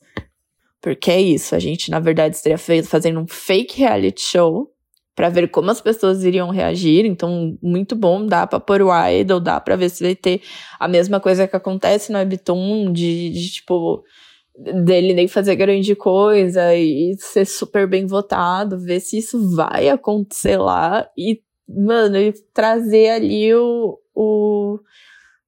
Porque 0.79 1.09
é 1.09 1.19
isso, 1.19 1.55
a 1.55 1.59
gente, 1.59 1.89
na 1.89 1.99
verdade, 1.99 2.35
estaria 2.35 2.57
fazendo 2.83 3.19
um 3.19 3.27
fake 3.27 3.79
reality 3.79 4.21
show 4.21 4.71
para 5.15 5.27
ver 5.27 5.49
como 5.49 5.69
as 5.69 5.81
pessoas 5.81 6.23
iriam 6.23 6.49
reagir. 6.49 7.05
Então, 7.05 7.57
muito 7.61 7.93
bom, 7.93 8.25
dá 8.25 8.47
para 8.47 8.59
pôr 8.59 8.81
o 8.81 9.07
idol, 9.09 9.41
dá 9.41 9.59
para 9.59 9.75
ver 9.75 9.89
se 9.89 10.01
vai 10.01 10.15
ter 10.15 10.41
a 10.79 10.88
mesma 10.88 11.19
coisa 11.19 11.45
que 11.45 11.55
acontece 11.57 12.09
no 12.09 12.19
Webtoon, 12.19 12.93
de, 12.93 13.29
de 13.31 13.49
tipo 13.49 14.01
dele 14.83 15.13
nem 15.13 15.27
fazer 15.27 15.55
grande 15.55 15.95
coisa 15.95 16.75
e 16.75 17.15
ser 17.17 17.45
super 17.45 17.87
bem 17.87 18.05
votado, 18.05 18.79
ver 18.79 18.99
se 18.99 19.17
isso 19.17 19.55
vai 19.55 19.89
acontecer 19.89 20.57
lá 20.57 21.09
e, 21.17 21.41
mano, 21.67 22.17
e 22.17 22.33
trazer 22.53 23.09
ali 23.09 23.53
o, 23.55 23.97
o 24.13 24.79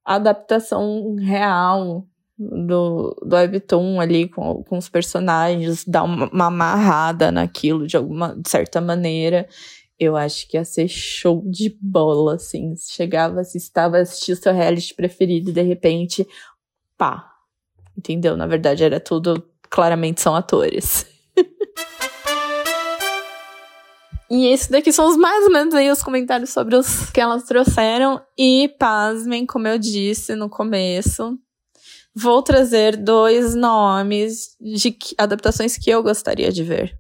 a 0.05 0.15
adaptação 0.15 1.15
real 1.15 2.05
do, 2.37 3.15
do 3.21 3.35
Webtoon 3.35 3.99
ali 3.99 4.27
com, 4.27 4.63
com 4.63 4.77
os 4.77 4.89
personagens, 4.89 5.85
dar 5.85 6.03
uma, 6.03 6.29
uma 6.29 6.45
amarrada 6.47 7.31
naquilo 7.31 7.85
de 7.85 7.97
alguma 7.97 8.35
de 8.35 8.49
certa 8.49 8.81
maneira. 8.81 9.47
Eu 9.99 10.17
acho 10.17 10.47
que 10.47 10.57
ia 10.57 10.65
ser 10.65 10.87
show 10.87 11.43
de 11.45 11.77
bola, 11.79 12.35
assim. 12.35 12.73
Chegava, 12.75 13.43
se 13.43 13.57
estava 13.59 13.99
assistindo 13.99 14.37
seu 14.37 14.53
reality 14.53 14.95
preferido 14.95 15.51
e 15.51 15.53
de 15.53 15.61
repente, 15.61 16.27
pá. 16.97 17.30
Entendeu? 17.98 18.36
Na 18.38 18.48
verdade, 18.48 18.83
era 18.83 19.00
tudo. 19.00 19.43
Claramente 19.69 20.21
são 20.21 20.36
atores. 20.36 21.05
E 24.33 24.48
esse 24.48 24.71
daqui 24.71 24.93
são 24.93 25.10
os 25.10 25.17
mais 25.17 25.43
ou 25.43 25.51
menos 25.51 25.74
aí 25.74 25.91
os 25.91 26.01
comentários 26.01 26.51
sobre 26.51 26.77
os 26.77 27.10
que 27.10 27.19
elas 27.19 27.43
trouxeram. 27.43 28.21
E 28.38 28.74
pasmem, 28.79 29.45
como 29.45 29.67
eu 29.67 29.77
disse 29.77 30.36
no 30.36 30.50
começo, 30.50 31.38
vou 32.15 32.41
trazer 32.41 32.95
dois 32.95 33.53
nomes 33.55 34.55
de 34.57 34.98
adaptações 35.17 35.77
que 35.77 35.89
eu 35.89 36.01
gostaria 36.01 36.50
de 36.50 36.63
ver. 36.63 36.98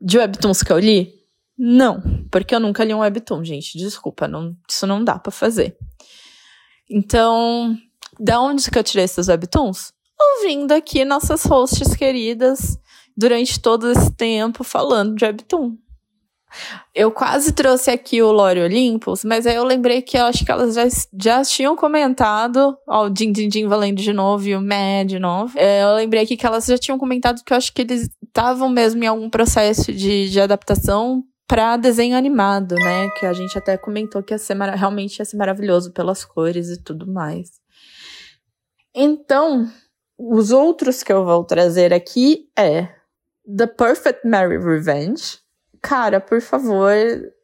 De 0.00 0.18
webtoons 0.18 0.62
que 0.62 0.72
eu 0.72 0.78
li? 0.78 1.12
Não, 1.58 2.00
porque 2.30 2.54
eu 2.54 2.60
nunca 2.60 2.84
li 2.84 2.94
um 2.94 3.00
webtoon, 3.00 3.44
gente. 3.44 3.76
Desculpa, 3.76 4.28
não, 4.28 4.56
isso 4.70 4.86
não 4.86 5.02
dá 5.02 5.18
para 5.18 5.32
fazer. 5.32 5.76
Então, 6.88 7.76
da 8.20 8.40
onde 8.40 8.70
que 8.70 8.78
eu 8.78 8.84
tirei 8.84 9.04
esses 9.04 9.26
webtoons? 9.26 9.92
Ouvindo 10.22 10.72
aqui 10.72 11.04
nossas 11.04 11.44
hosts 11.44 11.94
queridas 11.94 12.78
durante 13.16 13.60
todo 13.60 13.90
esse 13.90 14.10
tempo 14.12 14.64
falando 14.64 15.14
de 15.14 15.24
webtoon. 15.24 15.76
Eu 16.94 17.10
quase 17.10 17.52
trouxe 17.52 17.90
aqui 17.90 18.20
o 18.20 18.30
Lore 18.30 18.60
Olympus, 18.60 19.24
mas 19.24 19.46
aí 19.46 19.54
eu 19.54 19.64
lembrei 19.64 20.02
que 20.02 20.18
eu 20.18 20.24
acho 20.24 20.44
que 20.44 20.52
elas 20.52 20.74
já, 20.74 20.86
já 21.18 21.42
tinham 21.42 21.74
comentado. 21.74 22.76
Ó, 22.86 23.06
o 23.06 23.10
Din 23.10 23.32
Din 23.32 23.48
Din 23.48 23.66
valendo 23.66 24.02
de 24.02 24.12
novo 24.12 24.46
e 24.46 24.54
o 24.54 24.60
Mad 24.60 25.08
de 25.08 25.18
novo. 25.18 25.58
É, 25.58 25.82
eu 25.82 25.94
lembrei 25.94 26.22
aqui 26.22 26.36
que 26.36 26.46
elas 26.46 26.66
já 26.66 26.76
tinham 26.76 26.98
comentado 26.98 27.42
que 27.42 27.52
eu 27.52 27.56
acho 27.56 27.72
que 27.72 27.82
eles 27.82 28.10
estavam 28.22 28.68
mesmo 28.68 29.02
em 29.02 29.06
algum 29.06 29.30
processo 29.30 29.92
de, 29.92 30.28
de 30.28 30.40
adaptação 30.40 31.24
para 31.48 31.76
desenho 31.76 32.16
animado, 32.16 32.74
né? 32.76 33.08
Que 33.18 33.26
a 33.26 33.32
gente 33.32 33.56
até 33.56 33.76
comentou 33.76 34.22
que 34.22 34.34
ia 34.34 34.38
ser 34.38 34.56
realmente 34.56 35.18
ia 35.18 35.24
ser 35.24 35.36
maravilhoso 35.36 35.92
pelas 35.92 36.24
cores 36.24 36.68
e 36.68 36.82
tudo 36.82 37.10
mais. 37.10 37.50
Então, 38.94 39.70
os 40.30 40.50
outros 40.50 41.02
que 41.02 41.12
eu 41.12 41.24
vou 41.24 41.44
trazer 41.44 41.92
aqui 41.92 42.48
é 42.56 42.88
The 43.56 43.66
Perfect 43.66 44.26
Mary 44.26 44.58
Revenge 44.58 45.42
cara, 45.82 46.20
por 46.20 46.40
favor, 46.40 46.94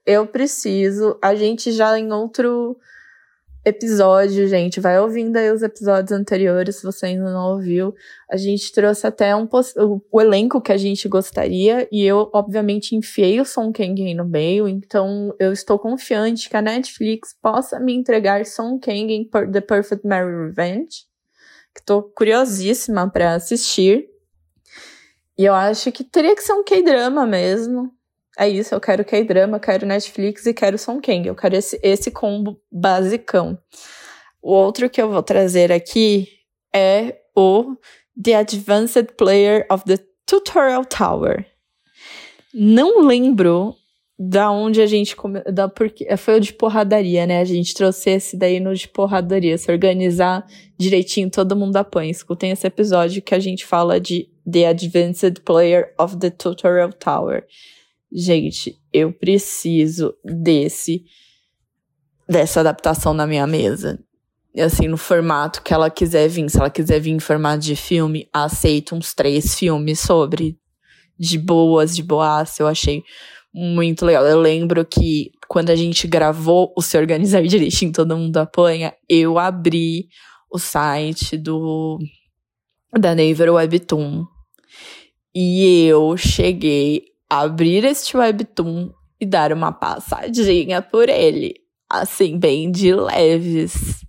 eu 0.06 0.26
preciso. 0.26 1.18
A 1.20 1.34
gente 1.34 1.72
já 1.72 1.98
em 1.98 2.12
outro 2.12 2.78
episódio, 3.64 4.46
gente, 4.46 4.80
vai 4.80 4.98
ouvindo 4.98 5.36
aí 5.36 5.50
os 5.50 5.62
episódios 5.62 6.12
anteriores, 6.12 6.76
se 6.76 6.84
você 6.84 7.06
ainda 7.06 7.30
não 7.30 7.52
ouviu. 7.52 7.94
A 8.30 8.36
gente 8.36 8.72
trouxe 8.72 9.06
até 9.06 9.34
um 9.36 9.46
o, 10.10 10.20
elenco 10.20 10.60
que 10.60 10.72
a 10.72 10.76
gente 10.76 11.06
gostaria 11.08 11.86
e 11.92 12.02
eu, 12.06 12.30
obviamente, 12.32 12.94
enfiei 12.94 13.40
o 13.40 13.44
Son 13.44 13.70
Kang 13.72 14.14
no 14.14 14.24
meio, 14.24 14.68
então 14.68 15.34
eu 15.38 15.52
estou 15.52 15.78
confiante 15.78 16.48
que 16.48 16.56
a 16.56 16.62
Netflix 16.62 17.34
possa 17.42 17.78
me 17.78 17.94
entregar 17.94 18.46
Son 18.46 18.78
Kang 18.78 19.12
em 19.12 19.28
The 19.52 19.60
Perfect 19.60 20.06
Mary 20.06 20.46
Revenge, 20.46 21.07
que 21.74 21.84
tô 21.84 22.02
curiosíssima 22.02 23.10
para 23.10 23.34
assistir. 23.34 24.06
E 25.36 25.44
eu 25.44 25.54
acho 25.54 25.92
que 25.92 26.02
teria 26.02 26.34
que 26.34 26.42
ser 26.42 26.52
um 26.52 26.64
K-drama 26.64 27.26
mesmo 27.26 27.92
é 28.38 28.48
isso, 28.48 28.72
eu 28.72 28.80
quero 28.80 29.04
K-drama, 29.04 29.58
quero 29.58 29.84
Netflix 29.84 30.46
e 30.46 30.54
quero 30.54 30.78
Song 30.78 31.04
Kang. 31.04 31.26
Eu 31.26 31.34
quero 31.34 31.56
esse, 31.56 31.78
esse 31.82 32.08
combo 32.08 32.62
basicão. 32.70 33.58
O 34.40 34.52
outro 34.52 34.88
que 34.88 35.02
eu 35.02 35.10
vou 35.10 35.24
trazer 35.24 35.72
aqui 35.72 36.28
é 36.72 37.18
o 37.36 37.76
The 38.22 38.36
Advanced 38.36 39.16
Player 39.16 39.66
of 39.68 39.84
the 39.84 39.98
Tutorial 40.24 40.84
Tower. 40.84 41.44
Não 42.54 43.04
lembro 43.04 43.74
da 44.18 44.50
onde 44.50 44.80
a 44.80 44.86
gente 44.86 45.14
come... 45.14 45.40
da 45.44 45.68
porque 45.68 46.16
foi 46.16 46.38
o 46.38 46.40
de 46.40 46.52
porradaria, 46.52 47.26
né? 47.26 47.40
A 47.40 47.44
gente 47.44 47.72
trouxe 47.74 48.10
esse 48.10 48.36
daí 48.36 48.58
no 48.58 48.74
de 48.74 48.88
porradaria, 48.88 49.56
se 49.56 49.70
organizar 49.70 50.44
direitinho, 50.76 51.30
todo 51.30 51.54
mundo 51.56 51.76
apanha. 51.76 52.10
Escutem 52.10 52.50
esse 52.50 52.66
episódio 52.66 53.22
que 53.22 53.34
a 53.34 53.38
gente 53.38 53.64
fala 53.64 54.00
de 54.00 54.28
The 54.50 54.66
Advanced 54.66 55.40
Player 55.44 55.94
of 55.98 56.16
the 56.16 56.30
Tutorial 56.30 56.92
Tower 56.92 57.44
gente, 58.12 58.78
eu 58.92 59.12
preciso 59.12 60.14
desse 60.24 61.04
dessa 62.28 62.60
adaptação 62.60 63.14
na 63.14 63.26
minha 63.26 63.46
mesa. 63.46 63.98
Assim, 64.58 64.88
no 64.88 64.96
formato 64.96 65.62
que 65.62 65.72
ela 65.72 65.88
quiser 65.88 66.28
vir. 66.28 66.48
Se 66.50 66.58
ela 66.58 66.68
quiser 66.68 67.00
vir 67.00 67.12
em 67.12 67.20
formato 67.20 67.64
de 67.64 67.76
filme, 67.76 68.28
aceito 68.32 68.94
uns 68.94 69.14
três 69.14 69.54
filmes 69.54 70.00
sobre. 70.00 70.58
De 71.18 71.38
boas, 71.38 71.94
de 71.94 72.02
boas. 72.02 72.58
Eu 72.58 72.66
achei 72.66 73.02
muito 73.58 74.06
legal. 74.06 74.24
Eu 74.24 74.40
lembro 74.40 74.84
que 74.84 75.32
quando 75.48 75.70
a 75.70 75.76
gente 75.76 76.06
gravou 76.06 76.72
o 76.76 76.82
Se 76.82 76.96
Organizar 76.96 77.42
Direitinho, 77.42 77.92
Todo 77.92 78.16
Mundo 78.16 78.36
Apanha, 78.36 78.94
eu 79.08 79.38
abri 79.38 80.08
o 80.50 80.58
site 80.58 81.36
do 81.36 81.98
da 82.98 83.14
Naver 83.14 83.52
Webtoon. 83.52 84.24
E 85.34 85.86
eu 85.86 86.16
cheguei 86.16 87.02
abrir 87.28 87.84
este 87.84 88.16
webtoon 88.16 88.90
e 89.20 89.26
dar 89.26 89.52
uma 89.52 89.72
passadinha 89.72 90.80
por 90.80 91.08
ele, 91.08 91.54
assim, 91.88 92.38
bem 92.38 92.70
de 92.70 92.94
leves. 92.94 94.04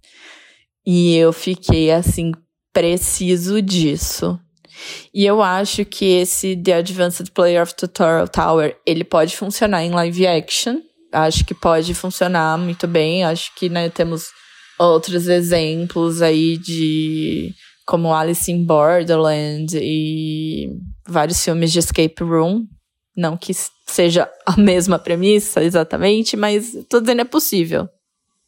E 0.85 1.15
eu 1.15 1.33
fiquei 1.33 1.91
assim, 1.91 2.31
preciso 2.71 3.61
disso. 3.61 4.39
E 5.13 5.25
eu 5.25 5.41
acho 5.41 5.85
que 5.85 6.05
esse 6.05 6.55
The 6.55 6.75
Advanced 6.75 7.31
Player 7.31 7.61
of 7.61 7.75
Tutorial 7.75 8.27
Tower, 8.27 8.77
ele 8.85 9.03
pode 9.03 9.35
funcionar 9.35 9.83
em 9.83 9.91
live 9.91 10.27
action. 10.27 10.77
Acho 11.11 11.45
que 11.45 11.53
pode 11.53 11.93
funcionar 11.93 12.57
muito 12.57 12.87
bem. 12.87 13.23
Acho 13.23 13.53
que 13.55 13.69
né, 13.69 13.89
temos 13.89 14.27
outros 14.77 15.27
exemplos 15.27 16.21
aí 16.21 16.57
de 16.57 17.53
como 17.85 18.13
Alice 18.13 18.51
in 18.51 18.63
Borderland 18.63 19.77
e 19.81 20.69
vários 21.07 21.43
filmes 21.43 21.71
de 21.71 21.79
escape 21.79 22.23
room 22.23 22.67
não 23.19 23.35
que 23.35 23.51
seja 23.85 24.31
a 24.45 24.55
mesma 24.57 24.97
premissa 24.97 25.61
exatamente, 25.61 26.37
mas 26.37 26.73
tô 26.89 27.01
dizendo 27.01 27.21
é 27.21 27.25
possível. 27.25 27.87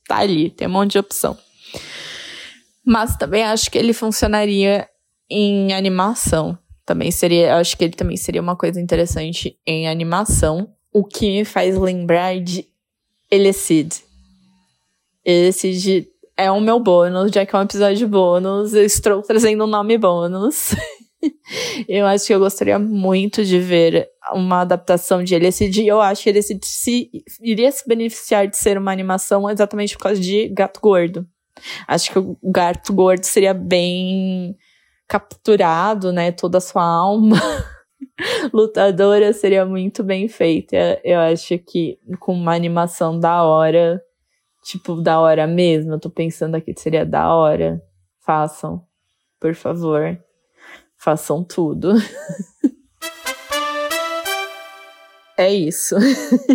Tá 0.08 0.18
ali, 0.20 0.50
tem 0.50 0.68
um 0.68 0.72
monte 0.72 0.94
de 0.94 1.00
opção. 1.00 1.38
Mas 2.86 3.16
também 3.18 3.44
acho 3.44 3.70
que 3.70 3.78
ele 3.78 3.94
funcionaria 3.94 4.88
em 5.32 5.74
animação. 5.74 6.58
Também 6.86 7.10
seria, 7.10 7.56
acho 7.56 7.78
que 7.78 7.86
ele 7.86 7.94
também 7.94 8.18
seria 8.18 8.42
uma 8.42 8.56
coisa 8.56 8.82
interessante 8.82 9.58
em 9.66 9.88
animação. 9.88 10.70
O 10.94 11.06
que 11.06 11.30
me 11.32 11.46
faz 11.46 11.78
lembrar 11.78 12.38
de 12.42 12.68
Elicid. 13.32 13.96
Elicid 15.24 16.08
é 16.36 16.52
o 16.52 16.60
meu 16.60 16.80
bônus, 16.80 17.32
já 17.32 17.46
que 17.46 17.56
é 17.56 17.60
um 17.60 17.62
episódio 17.62 18.08
bônus, 18.10 18.74
eu 18.74 18.84
estou 18.84 19.22
trazendo 19.22 19.64
um 19.64 19.68
nome 19.68 19.98
bônus. 19.98 20.76
eu 21.88 22.06
acho 22.06 22.28
que 22.28 22.34
eu 22.34 22.40
gostaria 22.40 22.78
muito 22.78 23.46
de 23.46 23.58
ver 23.58 24.10
uma 24.34 24.62
adaptação 24.62 25.24
de 25.24 25.34
LSD. 25.36 25.86
Eu 25.86 26.02
acho 26.02 26.24
que 26.24 26.30
LSD 26.30 26.60
se, 26.66 27.10
iria 27.42 27.72
se 27.72 27.88
beneficiar 27.88 28.48
de 28.48 28.58
ser 28.58 28.78
uma 28.78 28.92
animação 28.92 29.50
exatamente 29.50 29.96
por 29.96 30.04
causa 30.04 30.20
de 30.20 30.50
Gato 30.50 30.82
Gordo. 30.82 31.26
Acho 31.88 32.12
que 32.12 32.20
o 32.20 32.38
Gato 32.44 32.92
Gordo 32.92 33.24
seria 33.24 33.54
bem 33.54 34.58
capturado, 35.12 36.14
né? 36.14 36.32
Toda 36.32 36.60
a 36.60 36.62
sua 36.62 36.86
alma 36.86 37.36
lutadora 38.54 39.34
seria 39.34 39.66
muito 39.66 40.06
bem 40.06 40.30
feita. 40.30 41.02
Eu 41.04 41.20
acho 41.20 41.60
que 41.60 42.00
com 42.18 42.34
uma 42.34 42.56
animação 42.56 43.20
da 43.20 43.44
hora, 43.44 44.02
tipo, 44.64 45.02
da 45.02 45.20
hora 45.20 45.46
mesmo. 45.46 45.92
Eu 45.92 46.00
tô 46.00 46.10
pensando 46.10 46.56
aqui 46.56 46.74
que 46.74 46.80
seria 46.80 47.06
da 47.06 47.36
hora. 47.36 47.84
Façam, 48.22 48.86
por 49.38 49.54
favor. 49.54 50.18
Façam 50.96 51.44
tudo. 51.44 51.92
é 55.38 55.54
isso. 55.54 55.98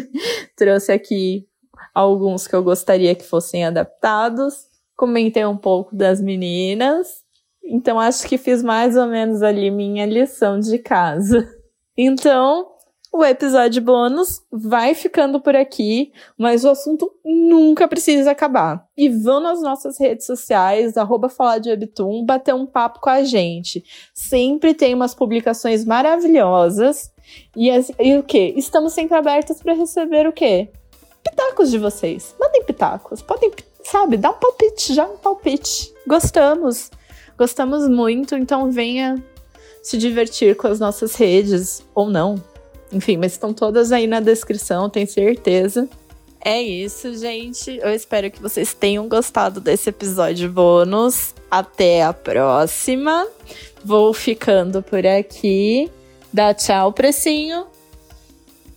Trouxe 0.57 0.93
aqui 0.93 1.47
alguns 1.95 2.49
que 2.49 2.57
eu 2.57 2.63
gostaria 2.63 3.15
que 3.15 3.25
fossem 3.25 3.67
adaptados. 3.67 4.65
Comentei 4.97 5.45
um 5.45 5.59
pouco 5.59 5.95
das 5.95 6.23
meninas. 6.23 7.26
Então 7.67 7.99
acho 7.99 8.27
que 8.27 8.39
fiz 8.39 8.63
mais 8.63 8.97
ou 8.97 9.07
menos 9.07 9.43
ali 9.43 9.71
minha 9.71 10.07
lição 10.07 10.59
de 10.61 10.79
casa. 10.79 11.49
Então, 11.99 12.77
o 13.17 13.25
episódio 13.25 13.81
bônus 13.81 14.43
vai 14.53 14.95
ficando 14.95 15.41
por 15.41 15.57
aqui, 15.57 16.13
mas 16.37 16.65
o 16.65 16.69
assunto 16.69 17.11
nunca 17.25 17.89
precisa 17.89 18.31
acabar. 18.31 18.87
E 18.95 19.09
vão 19.09 19.41
nas 19.41 19.63
nossas 19.63 19.99
redes 19.99 20.27
sociais, 20.27 20.99
arroba 20.99 21.31
falar 21.31 21.59
de 21.59 21.71
Webtoon, 21.71 22.27
bater 22.27 22.55
um 22.55 22.67
papo 22.67 23.01
com 23.01 23.09
a 23.09 23.25
gente. 23.25 23.83
Sempre 24.13 24.75
tem 24.75 24.95
umas 24.95 25.15
publicações 25.15 25.83
maravilhosas. 25.85 27.11
E, 27.57 27.71
e 27.71 28.19
o 28.19 28.23
que? 28.23 28.53
Estamos 28.55 28.93
sempre 28.93 29.17
abertas 29.17 29.63
para 29.63 29.73
receber 29.73 30.27
o 30.27 30.33
quê? 30.33 30.69
Pitacos 31.25 31.71
de 31.71 31.79
vocês. 31.79 32.37
Mandem 32.39 32.65
pitacos. 32.65 33.23
Podem, 33.23 33.51
sabe, 33.83 34.19
dá 34.19 34.31
um 34.31 34.39
palpite, 34.39 34.93
já 34.93 35.07
um 35.07 35.17
palpite. 35.17 35.91
Gostamos. 36.07 36.91
Gostamos 37.39 37.89
muito, 37.89 38.35
então 38.35 38.71
venha 38.71 39.23
se 39.83 39.99
divertir 39.99 40.57
com 40.57 40.67
as 40.67 40.81
nossas 40.81 41.15
redes, 41.15 41.85
ou 41.95 42.09
não, 42.09 42.43
enfim, 42.93 43.17
mas 43.17 43.33
estão 43.33 43.53
todas 43.53 43.93
aí 43.93 44.07
na 44.07 44.21
descrição, 44.21 44.89
tenho 44.89 45.07
certeza. 45.07 45.89
É 46.45 46.63
isso, 46.63 47.13
gente. 47.17 47.77
Eu 47.83 47.93
espero 47.93 48.31
que 48.31 48.41
vocês 48.41 48.73
tenham 48.73 49.09
gostado 49.09 49.61
desse 49.61 49.91
episódio 49.91 50.49
bônus. 50.49 51.35
Até 51.51 52.05
a 52.05 52.13
próxima. 52.13 53.27
Vou 53.85 54.15
ficando 54.15 54.81
por 54.81 55.05
aqui. 55.05 55.91
Dá 56.33 56.55
tchau, 56.55 56.93
Precinho. 56.93 57.67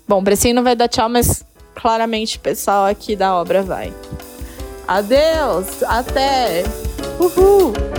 Bom, 0.07 0.23
Precinho 0.23 0.55
não 0.55 0.63
vai 0.63 0.75
dar 0.75 0.87
tchau, 0.87 1.07
mas 1.09 1.45
claramente 1.75 2.37
o 2.37 2.39
pessoal 2.39 2.85
aqui 2.85 3.15
da 3.15 3.35
obra 3.35 3.61
vai. 3.61 3.93
Adeus! 4.87 5.83
Até! 5.83 6.63
Uhul! 7.19 7.98